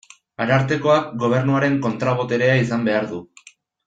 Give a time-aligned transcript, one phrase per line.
[0.45, 3.21] Arartekoak Gobernuaren kontra-boterea izan behar du.